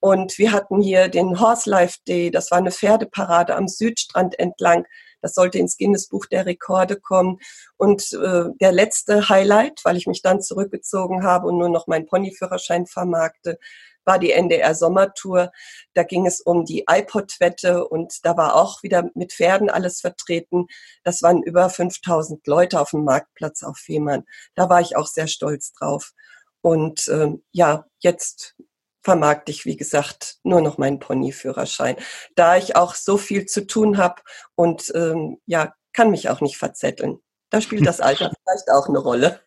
Und 0.00 0.36
wir 0.36 0.52
hatten 0.52 0.82
hier 0.82 1.08
den 1.08 1.40
Horse 1.40 1.70
Life 1.70 1.98
Day, 2.06 2.30
das 2.30 2.50
war 2.50 2.58
eine 2.58 2.70
Pferdeparade 2.70 3.56
am 3.56 3.68
Südstrand 3.68 4.38
entlang. 4.38 4.84
Das 5.22 5.32
sollte 5.32 5.58
ins 5.58 5.78
Guinness 5.78 6.08
Buch 6.08 6.26
der 6.26 6.44
Rekorde 6.44 7.00
kommen. 7.00 7.38
Und 7.78 8.12
äh, 8.12 8.44
der 8.60 8.72
letzte 8.72 9.30
Highlight, 9.30 9.80
weil 9.82 9.96
ich 9.96 10.06
mich 10.06 10.20
dann 10.20 10.42
zurückgezogen 10.42 11.24
habe 11.24 11.46
und 11.46 11.56
nur 11.56 11.70
noch 11.70 11.86
meinen 11.86 12.04
Ponyführerschein 12.04 12.86
vermarkte, 12.86 13.58
war 14.04 14.18
die 14.18 14.32
NDR 14.32 14.74
Sommertour. 14.74 15.52
Da 15.94 16.02
ging 16.02 16.26
es 16.26 16.40
um 16.40 16.64
die 16.64 16.84
iPod-Wette 16.88 17.86
und 17.86 18.24
da 18.24 18.36
war 18.36 18.56
auch 18.56 18.82
wieder 18.82 19.10
mit 19.14 19.32
Pferden 19.32 19.70
alles 19.70 20.00
vertreten. 20.00 20.66
Das 21.02 21.22
waren 21.22 21.42
über 21.42 21.68
5000 21.70 22.46
Leute 22.46 22.80
auf 22.80 22.90
dem 22.90 23.04
Marktplatz 23.04 23.62
auf 23.62 23.78
Fehmarn. 23.78 24.24
Da 24.54 24.68
war 24.68 24.80
ich 24.80 24.96
auch 24.96 25.06
sehr 25.06 25.26
stolz 25.26 25.72
drauf. 25.72 26.12
Und 26.60 27.08
äh, 27.08 27.32
ja, 27.52 27.86
jetzt 27.98 28.56
vermarkte 29.02 29.52
ich, 29.52 29.66
wie 29.66 29.76
gesagt, 29.76 30.38
nur 30.42 30.62
noch 30.62 30.78
meinen 30.78 30.98
Ponyführerschein. 30.98 31.96
Da 32.34 32.56
ich 32.56 32.74
auch 32.74 32.94
so 32.94 33.18
viel 33.18 33.46
zu 33.46 33.66
tun 33.66 33.98
habe 33.98 34.22
und 34.54 34.90
ähm, 34.94 35.38
ja, 35.46 35.74
kann 35.92 36.10
mich 36.10 36.30
auch 36.30 36.40
nicht 36.40 36.56
verzetteln. 36.56 37.20
Da 37.50 37.60
spielt 37.60 37.86
das 37.86 38.00
Alter 38.00 38.32
vielleicht 38.44 38.70
auch 38.70 38.88
eine 38.88 38.98
Rolle. 38.98 39.43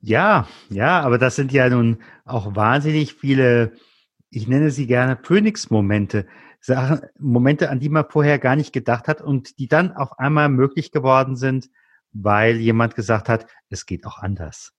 Ja, 0.00 0.48
ja, 0.68 1.00
aber 1.00 1.18
das 1.18 1.36
sind 1.36 1.52
ja 1.52 1.68
nun 1.68 2.02
auch 2.24 2.54
wahnsinnig 2.56 3.14
viele, 3.14 3.72
ich 4.30 4.48
nenne 4.48 4.70
sie 4.70 4.86
gerne 4.86 5.18
Phoenix-Momente. 5.22 6.26
Sachen, 6.60 7.00
Momente, 7.18 7.70
an 7.70 7.80
die 7.80 7.88
man 7.88 8.08
vorher 8.08 8.38
gar 8.38 8.54
nicht 8.54 8.72
gedacht 8.72 9.08
hat 9.08 9.20
und 9.20 9.58
die 9.58 9.68
dann 9.68 9.92
auf 9.92 10.18
einmal 10.18 10.48
möglich 10.48 10.92
geworden 10.92 11.34
sind, 11.36 11.68
weil 12.12 12.56
jemand 12.56 12.94
gesagt 12.94 13.28
hat, 13.28 13.46
es 13.68 13.84
geht 13.86 14.06
auch 14.06 14.18
anders. 14.18 14.72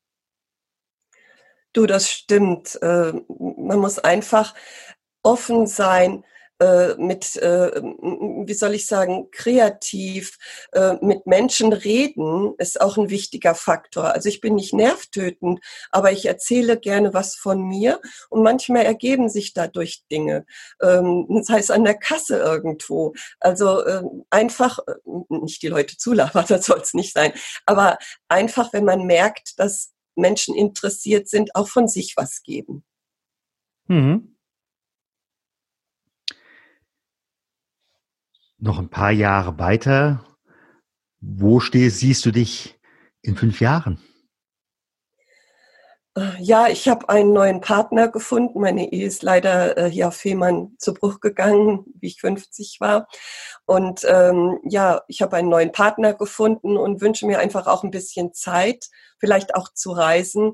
Du, 1.73 1.85
das 1.85 2.09
stimmt. 2.09 2.79
Äh, 2.81 3.13
man 3.27 3.79
muss 3.79 3.99
einfach 3.99 4.53
offen 5.23 5.67
sein 5.67 6.23
äh, 6.59 6.95
mit, 6.97 7.35
äh, 7.37 7.81
wie 7.81 8.53
soll 8.53 8.75
ich 8.75 8.85
sagen, 8.85 9.29
kreativ, 9.31 10.37
äh, 10.71 10.95
mit 11.01 11.25
Menschen 11.25 11.73
reden, 11.73 12.53
ist 12.57 12.79
auch 12.79 12.97
ein 12.97 13.09
wichtiger 13.09 13.55
Faktor. 13.55 14.13
Also 14.13 14.29
ich 14.29 14.39
bin 14.39 14.55
nicht 14.55 14.73
nervtötend, 14.73 15.59
aber 15.91 16.11
ich 16.11 16.25
erzähle 16.25 16.79
gerne 16.79 17.13
was 17.13 17.35
von 17.35 17.67
mir 17.67 17.99
und 18.29 18.43
manchmal 18.43 18.85
ergeben 18.85 19.29
sich 19.29 19.53
dadurch 19.53 20.03
Dinge. 20.11 20.45
Ähm, 20.81 21.25
das 21.29 21.49
heißt 21.49 21.71
an 21.71 21.83
der 21.83 21.97
Kasse 21.97 22.37
irgendwo. 22.37 23.13
Also 23.39 23.85
ähm, 23.85 24.25
einfach, 24.29 24.79
nicht 25.29 25.61
die 25.63 25.69
Leute 25.69 25.97
zulabern, 25.97 26.45
das 26.49 26.65
soll 26.65 26.79
es 26.79 26.93
nicht 26.93 27.13
sein, 27.13 27.33
aber 27.65 27.97
einfach, 28.27 28.73
wenn 28.73 28.85
man 28.85 29.05
merkt, 29.05 29.59
dass 29.59 29.91
Menschen 30.15 30.55
interessiert 30.55 31.27
sind, 31.27 31.55
auch 31.55 31.67
von 31.67 31.87
sich 31.87 32.13
was 32.15 32.43
geben. 32.43 32.83
Mhm. 33.87 34.32
Noch 38.63 38.79
ein 38.79 38.89
paar 38.89 39.11
Jahre 39.11 39.59
weiter. 39.59 40.25
Wo 41.19 41.59
stehst, 41.59 41.99
siehst 41.99 42.25
du 42.25 42.31
dich 42.31 42.79
in 43.21 43.35
fünf 43.35 43.59
Jahren? 43.59 43.99
Ja, 46.39 46.67
ich 46.67 46.87
habe 46.87 47.09
einen 47.09 47.33
neuen 47.33 47.59
Partner 47.59 48.07
gefunden. 48.07 48.61
Meine 48.61 48.91
Ehe 48.93 49.07
ist 49.07 49.23
leider 49.23 49.77
äh, 49.77 49.89
hier 49.89 50.09
auf 50.09 50.15
Fehmarn 50.15 50.75
zu 50.77 50.93
Bruch 50.93 51.19
gegangen, 51.21 51.85
wie 51.99 52.05
ich 52.05 52.21
50 52.21 52.77
war. 52.79 53.07
Und 53.65 54.01
ähm, 54.07 54.59
ja, 54.63 55.01
ich 55.07 55.23
habe 55.23 55.37
einen 55.37 55.49
neuen 55.49 55.71
Partner 55.71 56.13
gefunden 56.13 56.77
und 56.77 57.01
wünsche 57.01 57.25
mir 57.25 57.39
einfach 57.39 57.65
auch 57.65 57.83
ein 57.83 57.89
bisschen 57.89 58.31
Zeit, 58.31 58.89
vielleicht 59.17 59.55
auch 59.55 59.73
zu 59.73 59.91
reisen. 59.91 60.53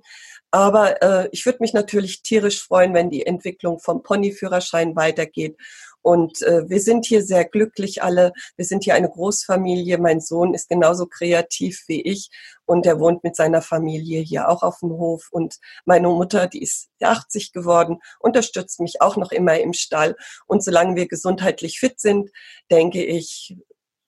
Aber 0.49 1.01
äh, 1.01 1.29
ich 1.33 1.45
würde 1.45 1.59
mich 1.59 1.73
natürlich 1.73 2.23
tierisch 2.23 2.63
freuen, 2.63 2.93
wenn 2.93 3.09
die 3.09 3.25
Entwicklung 3.25 3.79
vom 3.79 4.01
Ponyführerschein 4.01 4.95
weitergeht 4.95 5.57
und 6.01 6.41
äh, 6.44 6.70
wir 6.70 6.79
sind 6.79 7.06
hier 7.06 7.24
sehr 7.24 7.46
glücklich 7.46 8.01
alle. 8.03 8.32
Wir 8.56 8.65
sind 8.65 8.84
hier 8.84 8.96
eine 8.96 9.10
Großfamilie. 9.10 9.98
Mein 9.98 10.22
Sohn 10.22 10.53
ist 10.53 10.70
genauso 10.70 11.08
kreativ 11.08 11.84
wie 11.88 12.01
ich 12.01 12.29
und 12.65 12.86
er 12.86 13.00
wohnt 13.00 13.24
mit 13.24 13.36
seiner 13.36 13.62
Familie 13.62 14.22
hier 14.22 14.48
auch 14.48 14.63
auf 14.63 14.79
dem 14.79 14.91
Hof. 14.91 15.27
Und 15.32 15.58
meine 15.86 16.08
Mutter, 16.08 16.48
die 16.48 16.62
ist 16.62 16.89
80 17.01 17.51
geworden, 17.51 18.00
unterstützt 18.20 18.79
mich 18.79 19.01
auch 19.01 19.18
noch 19.18 19.32
immer 19.32 19.60
im 19.60 19.74
Stall. 19.74 20.15
Und 20.48 20.63
solange 20.63 20.96
wir 20.96 21.08
gesundheitlich 21.08 21.79
fit 21.79 22.00
sind, 22.00 22.29
denke 22.72 23.03
ich, 23.03 23.58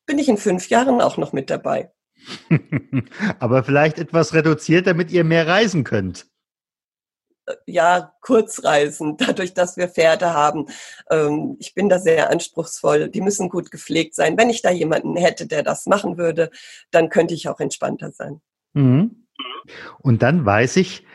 bin 0.06 0.18
ich 0.18 0.30
in 0.30 0.38
fünf 0.38 0.70
Jahren 0.70 1.02
auch 1.02 1.18
noch 1.18 1.34
mit 1.34 1.50
dabei. 1.50 1.92
Aber 3.40 3.64
vielleicht 3.64 4.00
etwas 4.00 4.34
reduziert, 4.34 4.88
damit 4.88 5.12
ihr 5.12 5.24
mehr 5.24 5.48
reisen 5.48 5.84
könnt 5.84 6.31
ja, 7.66 8.14
Kurzreisen, 8.22 9.18
dadurch, 9.20 9.54
dass 9.54 9.78
wir 9.78 9.88
Pferde 9.88 10.34
haben. 10.34 10.68
Ähm, 11.10 11.58
ich 11.60 11.74
bin 11.74 11.90
da 11.90 12.00
sehr 12.00 12.30
anspruchsvoll. 12.30 13.10
Die 13.10 13.22
müssen 13.22 13.50
gut 13.50 13.72
gepflegt 13.72 14.16
sein. 14.16 14.38
Wenn 14.38 14.50
ich 14.50 14.62
da 14.62 14.72
jemanden 14.72 15.16
hätte, 15.16 15.48
der 15.48 15.64
das 15.64 15.86
machen 15.86 16.18
würde, 16.18 16.52
dann 16.92 17.10
könnte 17.10 17.34
ich 17.34 17.50
auch 17.50 17.60
entspannter 17.60 18.12
sein. 18.12 18.42
Mhm. 18.74 19.28
Und 20.00 20.22
dann 20.22 20.46
weiß 20.46 20.78
ich, 20.78 21.06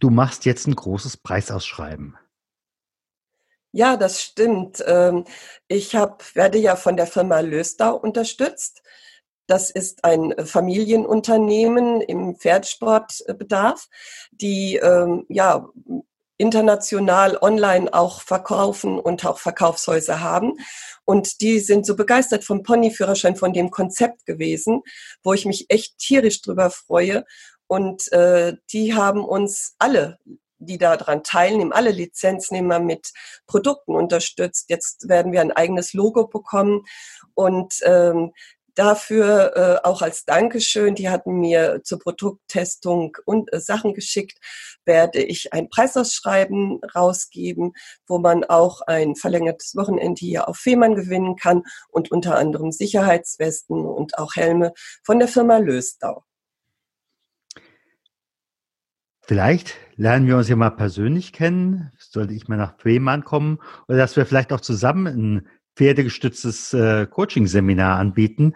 du 0.00 0.10
machst 0.10 0.44
jetzt 0.44 0.66
ein 0.66 0.74
großes 0.74 1.18
Preisausschreiben. 1.18 2.16
Ja, 3.72 3.96
das 3.98 4.22
stimmt. 4.22 4.82
Ähm, 4.86 5.24
ich 5.68 5.94
hab, 5.94 6.34
werde 6.34 6.58
ja 6.58 6.76
von 6.76 6.96
der 6.96 7.06
Firma 7.06 7.40
Löstau 7.40 7.94
unterstützt. 7.94 8.82
Das 9.46 9.70
ist 9.70 10.04
ein 10.04 10.34
Familienunternehmen 10.44 12.00
im 12.00 12.36
Pferdsportbedarf, 12.36 13.88
die 14.32 14.76
ähm, 14.76 15.24
ja 15.28 15.68
international 16.38 17.38
online 17.40 17.92
auch 17.94 18.20
verkaufen 18.20 18.98
und 18.98 19.24
auch 19.24 19.38
Verkaufshäuser 19.38 20.20
haben. 20.20 20.54
Und 21.04 21.40
die 21.40 21.60
sind 21.60 21.86
so 21.86 21.96
begeistert 21.96 22.44
vom 22.44 22.62
Ponyführerschein, 22.62 23.36
von 23.36 23.52
dem 23.52 23.70
Konzept 23.70 24.26
gewesen, 24.26 24.82
wo 25.22 25.32
ich 25.32 25.46
mich 25.46 25.66
echt 25.68 25.98
tierisch 25.98 26.42
drüber 26.42 26.70
freue. 26.70 27.24
Und 27.68 28.12
äh, 28.12 28.54
die 28.72 28.94
haben 28.94 29.24
uns 29.24 29.74
alle 29.78 30.18
die 30.58 30.78
daran 30.78 31.22
teilnehmen, 31.22 31.72
alle 31.72 31.90
Lizenznehmer 31.90 32.78
mit 32.78 33.12
Produkten 33.46 33.94
unterstützt. 33.94 34.66
Jetzt 34.68 35.08
werden 35.08 35.32
wir 35.32 35.40
ein 35.40 35.52
eigenes 35.52 35.92
Logo 35.92 36.26
bekommen 36.26 36.84
und 37.34 37.74
ähm, 37.84 38.32
dafür 38.76 39.56
äh, 39.56 39.86
auch 39.86 40.02
als 40.02 40.24
Dankeschön, 40.24 40.94
die 40.94 41.08
hatten 41.08 41.40
mir 41.40 41.80
zur 41.82 41.98
Produkttestung 41.98 43.16
und 43.24 43.52
äh, 43.52 43.58
Sachen 43.58 43.94
geschickt, 43.94 44.38
werde 44.84 45.22
ich 45.22 45.52
ein 45.52 45.68
Preisausschreiben 45.68 46.80
rausgeben, 46.94 47.72
wo 48.06 48.18
man 48.18 48.44
auch 48.44 48.82
ein 48.82 49.16
verlängertes 49.16 49.74
Wochenende 49.74 50.20
hier 50.20 50.48
auf 50.48 50.58
Fehmarn 50.58 50.94
gewinnen 50.94 51.36
kann 51.36 51.64
und 51.88 52.12
unter 52.12 52.36
anderem 52.36 52.70
Sicherheitswesten 52.70 53.84
und 53.84 54.18
auch 54.18 54.36
Helme 54.36 54.72
von 55.02 55.18
der 55.18 55.28
Firma 55.28 55.56
Löstau. 55.58 56.24
Vielleicht 59.28 59.74
lernen 59.96 60.28
wir 60.28 60.36
uns 60.36 60.48
ja 60.48 60.54
mal 60.54 60.70
persönlich 60.70 61.32
kennen. 61.32 61.90
Sollte 61.98 62.32
ich 62.32 62.46
mal 62.46 62.56
nach 62.56 62.78
Fehmarn 62.78 63.24
kommen 63.24 63.58
oder 63.88 63.98
dass 63.98 64.14
wir 64.14 64.24
vielleicht 64.24 64.52
auch 64.52 64.60
zusammen 64.60 65.06
ein 65.06 65.48
pferdegestütztes 65.76 66.72
äh, 66.72 67.06
Coaching-Seminar 67.06 67.98
anbieten. 67.98 68.54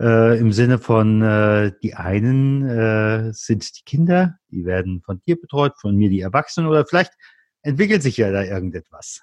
Äh, 0.00 0.38
Im 0.38 0.52
Sinne 0.52 0.78
von, 0.78 1.22
äh, 1.22 1.72
die 1.82 1.94
einen 1.94 2.68
äh, 2.68 3.32
sind 3.32 3.78
die 3.78 3.84
Kinder, 3.84 4.38
die 4.50 4.64
werden 4.64 5.02
von 5.04 5.20
dir 5.20 5.40
betreut, 5.40 5.74
von 5.80 5.94
mir 5.94 6.10
die 6.10 6.20
Erwachsenen 6.20 6.68
oder 6.68 6.84
vielleicht 6.84 7.12
entwickelt 7.62 8.02
sich 8.02 8.16
ja 8.16 8.32
da 8.32 8.42
irgendetwas. 8.42 9.22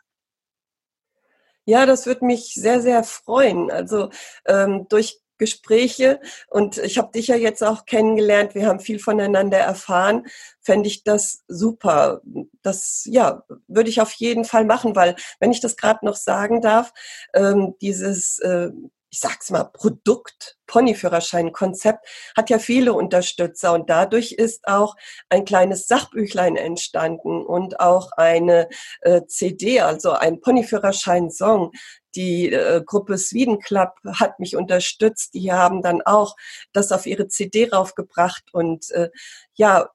Ja, 1.66 1.86
das 1.86 2.06
würde 2.06 2.26
mich 2.26 2.54
sehr, 2.56 2.82
sehr 2.82 3.04
freuen. 3.04 3.70
Also 3.70 4.10
ähm, 4.46 4.88
durch 4.90 5.21
Gespräche. 5.42 6.20
Und 6.50 6.78
ich 6.78 7.00
habe 7.00 7.12
dich 7.12 7.28
ja 7.28 7.36
jetzt 7.36 7.64
auch 7.64 7.86
kennengelernt. 7.86 8.54
Wir 8.54 8.68
haben 8.68 8.80
viel 8.80 9.00
voneinander 9.00 9.58
erfahren. 9.58 10.28
Fände 10.62 10.88
ich 10.88 11.04
das 11.04 11.44
super. 11.48 12.22
Das, 12.62 13.02
ja, 13.06 13.44
würde 13.68 13.90
ich 13.90 14.02
auf 14.02 14.12
jeden 14.12 14.46
Fall 14.46 14.66
machen, 14.66 14.96
weil, 14.96 15.16
wenn 15.40 15.52
ich 15.52 15.60
das 15.60 15.78
gerade 15.78 16.06
noch 16.06 16.16
sagen 16.16 16.62
darf, 16.62 16.94
ähm, 17.34 17.74
dieses, 17.82 18.38
äh, 18.38 18.70
ich 19.10 19.20
sag's 19.20 19.50
mal, 19.50 19.64
Produkt, 19.66 20.58
Ponyführerschein-Konzept 20.68 22.08
hat 22.38 22.50
ja 22.50 22.60
viele 22.60 22.94
Unterstützer 22.94 23.74
und 23.74 23.90
dadurch 23.90 24.32
ist 24.32 24.68
auch 24.68 24.96
ein 25.28 25.44
kleines 25.44 25.88
Sachbüchlein 25.88 26.56
entstanden 26.56 27.44
und 27.46 27.80
auch 27.80 28.12
eine 28.14 28.70
äh, 29.02 29.22
CD, 29.26 29.82
also 29.82 30.12
ein 30.12 30.40
Ponyführerschein-Song. 30.40 31.72
Die 32.15 32.51
äh, 32.51 32.82
Gruppe 32.86 33.18
Sweden 33.18 33.60
Club 33.60 33.94
hat 34.20 34.39
mich 34.39 34.56
unterstützt. 34.56 35.34
Die 35.34 35.51
haben 35.51 35.82
dann 35.82 36.01
auch 36.01 36.36
das 36.74 36.91
auf 36.91 37.06
ihre 37.06 37.27
CD 37.27 37.70
raufgebracht 37.70 38.53
und 38.53 38.91
äh, 38.91 39.10
ja, 39.53 39.89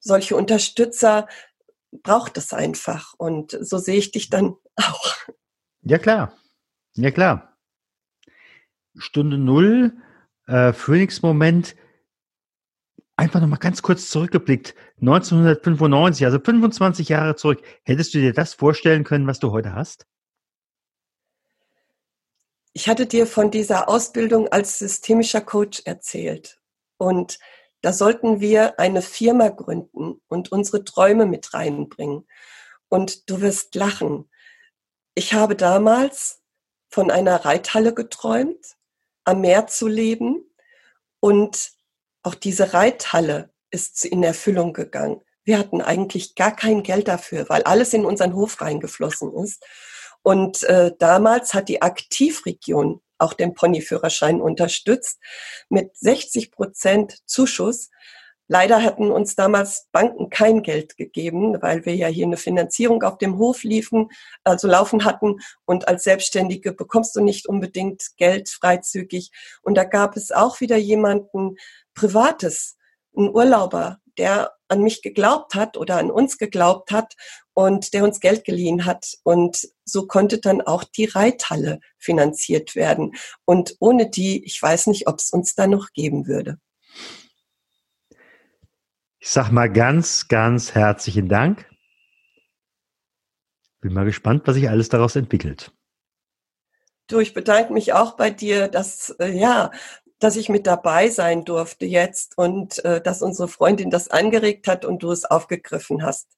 solche 0.00 0.36
Unterstützer 0.36 1.28
braucht 2.02 2.36
es 2.36 2.52
einfach 2.52 3.14
und 3.18 3.56
so 3.60 3.78
sehe 3.78 3.98
ich 3.98 4.12
dich 4.12 4.30
dann 4.30 4.56
auch. 4.76 5.16
Ja 5.82 5.98
klar, 5.98 6.32
ja 6.94 7.10
klar. 7.10 7.56
Stunde 8.96 9.38
Null, 9.38 9.92
äh, 10.46 10.72
Phoenix-Moment, 10.72 11.76
einfach 13.16 13.40
nochmal 13.40 13.58
ganz 13.58 13.82
kurz 13.82 14.10
zurückgeblickt. 14.10 14.74
1995, 15.00 16.24
also 16.24 16.38
25 16.38 17.08
Jahre 17.08 17.36
zurück. 17.36 17.62
Hättest 17.84 18.14
du 18.14 18.18
dir 18.18 18.32
das 18.32 18.54
vorstellen 18.54 19.04
können, 19.04 19.26
was 19.26 19.40
du 19.40 19.52
heute 19.52 19.74
hast? 19.74 20.06
Ich 22.78 22.88
hatte 22.88 23.06
dir 23.06 23.26
von 23.26 23.50
dieser 23.50 23.88
Ausbildung 23.88 24.46
als 24.52 24.78
systemischer 24.78 25.40
Coach 25.40 25.82
erzählt. 25.84 26.60
Und 26.96 27.40
da 27.80 27.92
sollten 27.92 28.38
wir 28.38 28.78
eine 28.78 29.02
Firma 29.02 29.48
gründen 29.48 30.20
und 30.28 30.52
unsere 30.52 30.84
Träume 30.84 31.26
mit 31.26 31.54
reinbringen. 31.54 32.28
Und 32.88 33.28
du 33.28 33.40
wirst 33.40 33.74
lachen. 33.74 34.30
Ich 35.16 35.34
habe 35.34 35.56
damals 35.56 36.40
von 36.88 37.10
einer 37.10 37.44
Reithalle 37.44 37.94
geträumt 37.94 38.76
am 39.24 39.40
Meer 39.40 39.66
zu 39.66 39.88
leben. 39.88 40.48
Und 41.18 41.72
auch 42.22 42.36
diese 42.36 42.74
Reithalle 42.74 43.52
ist 43.72 44.04
in 44.04 44.22
Erfüllung 44.22 44.72
gegangen. 44.72 45.20
Wir 45.42 45.58
hatten 45.58 45.82
eigentlich 45.82 46.36
gar 46.36 46.54
kein 46.54 46.84
Geld 46.84 47.08
dafür, 47.08 47.48
weil 47.48 47.64
alles 47.64 47.92
in 47.92 48.04
unseren 48.04 48.34
Hof 48.34 48.60
reingeflossen 48.60 49.34
ist. 49.34 49.64
Und 50.28 50.62
äh, 50.64 50.92
damals 50.98 51.54
hat 51.54 51.70
die 51.70 51.80
Aktivregion 51.80 53.00
auch 53.16 53.32
den 53.32 53.54
Ponyführerschein 53.54 54.42
unterstützt 54.42 55.18
mit 55.70 55.96
60 55.96 56.50
Prozent 56.50 57.16
Zuschuss. 57.24 57.88
Leider 58.46 58.82
hatten 58.82 59.10
uns 59.10 59.36
damals 59.36 59.86
Banken 59.90 60.28
kein 60.28 60.62
Geld 60.62 60.98
gegeben, 60.98 61.56
weil 61.62 61.86
wir 61.86 61.96
ja 61.96 62.08
hier 62.08 62.26
eine 62.26 62.36
Finanzierung 62.36 63.02
auf 63.04 63.16
dem 63.16 63.38
Hof 63.38 63.62
liefen, 63.62 64.10
also 64.44 64.68
laufen 64.68 65.06
hatten. 65.06 65.38
Und 65.64 65.88
als 65.88 66.04
Selbstständige 66.04 66.74
bekommst 66.74 67.16
du 67.16 67.22
nicht 67.22 67.48
unbedingt 67.48 68.08
Geld 68.18 68.50
freizügig. 68.50 69.30
Und 69.62 69.78
da 69.78 69.84
gab 69.84 70.14
es 70.14 70.30
auch 70.30 70.60
wieder 70.60 70.76
jemanden 70.76 71.56
Privates, 71.94 72.76
einen 73.16 73.30
Urlauber, 73.30 74.00
der 74.18 74.52
an 74.68 74.82
mich 74.82 75.00
geglaubt 75.00 75.54
hat 75.54 75.78
oder 75.78 75.96
an 75.96 76.10
uns 76.10 76.36
geglaubt 76.36 76.90
hat 76.90 77.14
und 77.58 77.92
der 77.92 78.04
uns 78.04 78.20
Geld 78.20 78.44
geliehen 78.44 78.84
hat. 78.84 79.18
Und 79.24 79.68
so 79.84 80.06
konnte 80.06 80.38
dann 80.38 80.60
auch 80.60 80.84
die 80.84 81.06
Reithalle 81.06 81.80
finanziert 81.96 82.76
werden. 82.76 83.16
Und 83.46 83.74
ohne 83.80 84.08
die, 84.08 84.44
ich 84.44 84.62
weiß 84.62 84.86
nicht, 84.86 85.08
ob 85.08 85.18
es 85.18 85.30
uns 85.30 85.56
da 85.56 85.66
noch 85.66 85.88
geben 85.92 86.28
würde. 86.28 86.60
Ich 89.18 89.30
sag 89.30 89.50
mal 89.50 89.72
ganz, 89.72 90.28
ganz 90.28 90.76
herzlichen 90.76 91.28
Dank. 91.28 91.68
Bin 93.80 93.92
mal 93.92 94.04
gespannt, 94.04 94.42
was 94.46 94.54
sich 94.54 94.68
alles 94.68 94.88
daraus 94.88 95.16
entwickelt. 95.16 95.72
Du, 97.08 97.18
ich 97.18 97.34
bedanke 97.34 97.72
mich 97.72 97.92
auch 97.92 98.16
bei 98.16 98.30
dir, 98.30 98.68
dass, 98.68 99.10
äh, 99.18 99.36
ja, 99.36 99.72
dass 100.20 100.36
ich 100.36 100.48
mit 100.48 100.68
dabei 100.68 101.08
sein 101.08 101.44
durfte 101.44 101.86
jetzt 101.86 102.38
und 102.38 102.84
äh, 102.84 103.00
dass 103.00 103.20
unsere 103.20 103.48
Freundin 103.48 103.90
das 103.90 104.06
angeregt 104.10 104.68
hat 104.68 104.84
und 104.84 105.02
du 105.02 105.10
es 105.10 105.24
aufgegriffen 105.24 106.04
hast. 106.04 106.37